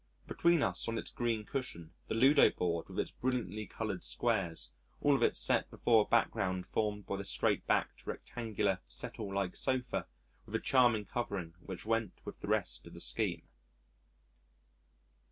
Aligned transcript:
Between 0.25 0.63
us, 0.63 0.87
on 0.87 0.97
its 0.97 1.11
green 1.11 1.45
cushion 1.45 1.93
the 2.07 2.15
Ludo 2.15 2.49
board 2.49 2.89
with 2.89 2.97
its 2.97 3.11
brilliantly 3.11 3.67
coloured 3.67 4.03
squares: 4.03 4.71
all 4.99 5.15
of 5.15 5.21
it 5.21 5.37
set 5.37 5.69
before 5.69 6.01
a 6.05 6.09
background 6.09 6.65
formed 6.65 7.05
by 7.05 7.17
the 7.17 7.23
straight 7.23 7.67
backed, 7.67 8.07
rectangular, 8.07 8.79
settle 8.87 9.31
like 9.31 9.55
sofa, 9.55 10.07
with 10.47 10.55
a 10.55 10.59
charming 10.59 11.05
covering 11.05 11.53
which 11.59 11.85
went 11.85 12.13
with 12.25 12.39
the 12.39 12.47
rest 12.47 12.87
of 12.87 12.95
the 12.95 12.99
scheme. 12.99 13.47